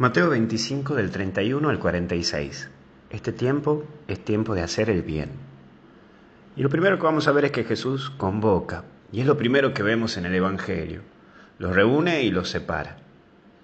[0.00, 2.70] Mateo 25 del 31 al 46.
[3.10, 5.30] Este tiempo es tiempo de hacer el bien.
[6.54, 9.74] Y lo primero que vamos a ver es que Jesús convoca, y es lo primero
[9.74, 11.00] que vemos en el Evangelio.
[11.58, 12.98] Los reúne y los separa.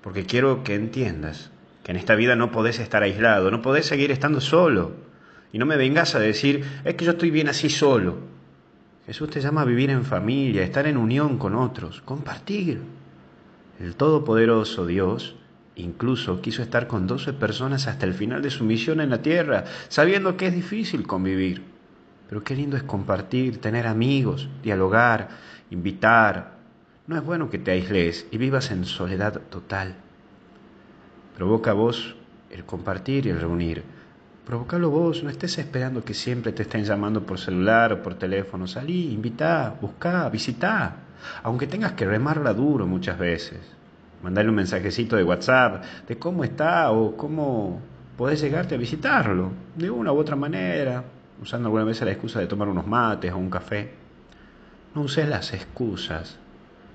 [0.02, 1.52] Porque quiero que entiendas
[1.84, 4.90] que en esta vida no podés estar aislado, no podés seguir estando solo.
[5.52, 8.18] Y no me vengas a decir, es que yo estoy bien así solo.
[9.06, 12.82] Jesús te llama a vivir en familia, estar en unión con otros, compartir.
[13.78, 15.36] El Todopoderoso Dios
[15.76, 19.64] Incluso quiso estar con doce personas hasta el final de su misión en la tierra,
[19.88, 21.62] sabiendo que es difícil convivir.
[22.28, 25.30] Pero qué lindo es compartir, tener amigos, dialogar,
[25.70, 26.54] invitar.
[27.08, 29.96] No es bueno que te aísles y vivas en soledad total.
[31.36, 32.14] Provoca vos
[32.50, 33.82] el compartir y el reunir.
[34.46, 38.68] Provocalo vos, no estés esperando que siempre te estén llamando por celular o por teléfono.
[38.68, 40.96] Salí, invitá, buscá, visitá,
[41.42, 43.60] aunque tengas que remarla duro muchas veces
[44.24, 47.82] mandarle un mensajecito de WhatsApp de cómo está o cómo
[48.16, 51.04] podés llegarte a visitarlo, de una u otra manera,
[51.42, 53.92] usando alguna vez la excusa de tomar unos mates o un café.
[54.94, 56.38] No uses las excusas,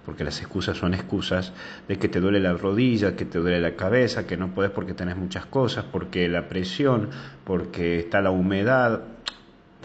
[0.07, 1.53] porque las excusas son excusas
[1.88, 4.95] de que te duele la rodilla, que te duele la cabeza, que no podés porque
[4.95, 7.09] tenés muchas cosas, porque la presión,
[7.44, 9.02] porque está la humedad.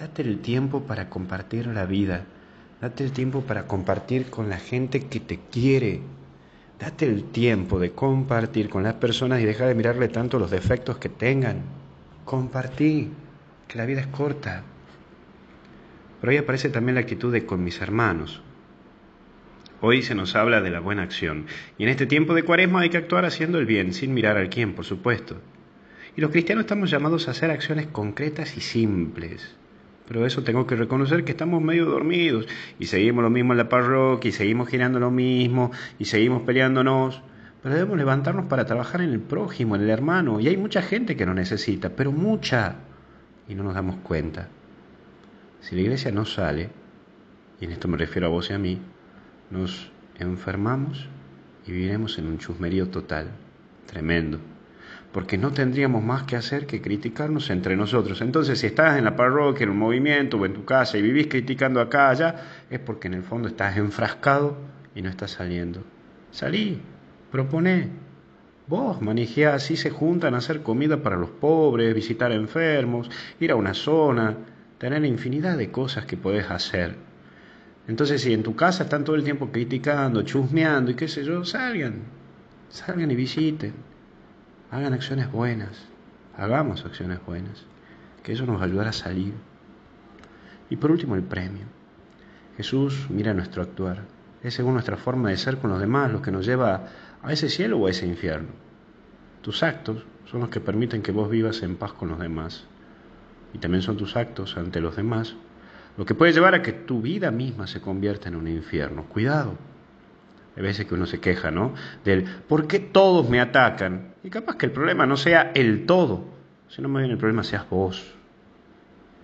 [0.00, 2.24] Date el tiempo para compartir la vida.
[2.80, 6.00] Date el tiempo para compartir con la gente que te quiere,
[6.84, 10.98] Date el tiempo de compartir con las personas y deja de mirarle tanto los defectos
[10.98, 11.62] que tengan.
[12.26, 13.08] Compartí,
[13.66, 14.62] que la vida es corta.
[16.20, 18.42] Pero ahí aparece también la actitud de con mis hermanos.
[19.80, 21.46] Hoy se nos habla de la buena acción.
[21.78, 24.50] Y en este tiempo de cuaresma hay que actuar haciendo el bien, sin mirar al
[24.50, 25.40] quién, por supuesto.
[26.18, 29.56] Y los cristianos estamos llamados a hacer acciones concretas y simples.
[30.06, 32.46] Pero eso tengo que reconocer que estamos medio dormidos
[32.78, 37.22] y seguimos lo mismo en la parroquia y seguimos girando lo mismo y seguimos peleándonos.
[37.62, 40.40] Pero debemos levantarnos para trabajar en el prójimo, en el hermano.
[40.40, 42.76] Y hay mucha gente que nos necesita, pero mucha.
[43.48, 44.48] Y no nos damos cuenta.
[45.60, 46.68] Si la iglesia no sale,
[47.60, 48.80] y en esto me refiero a vos y a mí,
[49.50, 51.08] nos enfermamos
[51.66, 53.30] y viviremos en un chusmerío total,
[53.86, 54.38] tremendo
[55.14, 58.20] porque no tendríamos más que hacer que criticarnos entre nosotros.
[58.20, 61.28] Entonces, si estás en la parroquia, en un movimiento o en tu casa y vivís
[61.28, 62.34] criticando acá, allá,
[62.68, 64.56] es porque en el fondo estás enfrascado
[64.92, 65.84] y no estás saliendo.
[66.32, 66.80] Salí,
[67.30, 67.90] proponé.
[68.66, 73.08] Vos manejá, así se juntan a hacer comida para los pobres, visitar enfermos,
[73.38, 74.36] ir a una zona,
[74.78, 76.96] tener infinidad de cosas que podés hacer.
[77.86, 81.44] Entonces, si en tu casa están todo el tiempo criticando, chusmeando y qué sé yo,
[81.44, 82.00] salgan,
[82.68, 83.93] salgan y visiten
[84.74, 85.70] Hagan acciones buenas,
[86.36, 87.64] hagamos acciones buenas,
[88.24, 89.32] que eso nos ayudará a salir.
[90.68, 91.66] Y por último, el premio.
[92.56, 94.02] Jesús mira nuestro actuar,
[94.42, 96.88] es según nuestra forma de ser con los demás lo que nos lleva
[97.22, 98.48] a ese cielo o a ese infierno.
[99.42, 102.64] Tus actos son los que permiten que vos vivas en paz con los demás.
[103.52, 105.36] Y también son tus actos ante los demás
[105.96, 109.04] lo que puede llevar a que tu vida misma se convierta en un infierno.
[109.04, 109.56] Cuidado.
[110.56, 111.74] Hay veces que uno se queja, ¿no?
[112.04, 114.14] Del ¿por qué todos me atacan?
[114.22, 116.24] Y capaz que el problema no sea el todo,
[116.68, 118.14] sino más bien el problema seas vos.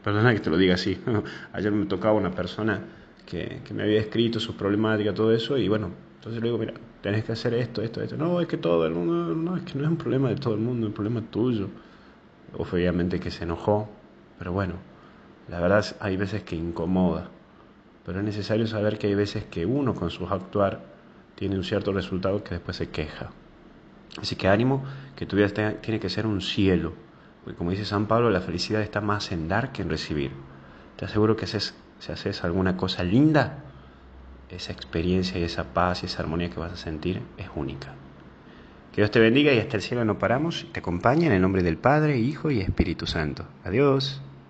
[0.02, 1.00] Perdona que te lo diga así.
[1.52, 2.80] Ayer me tocaba una persona
[3.26, 7.24] que, me había escrito sus problemáticas, todo eso, y bueno, entonces le digo, mira, tenés
[7.24, 8.16] que hacer esto, esto, esto.
[8.16, 10.54] No, es que todo el mundo, no, es que no es un problema de todo
[10.54, 11.69] el mundo, es un problema tuyo.
[12.56, 13.88] Obviamente que se enojó,
[14.38, 14.74] pero bueno,
[15.48, 17.28] la verdad hay veces que incomoda.
[18.04, 20.80] Pero es necesario saber que hay veces que uno con su actuar
[21.34, 23.30] tiene un cierto resultado que después se queja.
[24.20, 24.84] Así que ánimo,
[25.16, 25.48] que tu vida
[25.80, 26.92] tiene que ser un cielo.
[27.44, 30.32] Porque como dice San Pablo, la felicidad está más en dar que en recibir.
[30.96, 31.56] Te aseguro que si
[32.12, 33.64] haces alguna cosa linda,
[34.50, 37.94] esa experiencia y esa paz y esa armonía que vas a sentir es única.
[38.92, 40.66] Que Dios te bendiga y hasta el cielo no paramos.
[40.72, 43.46] Te acompaña en el nombre del Padre, Hijo y Espíritu Santo.
[43.64, 44.20] Adiós.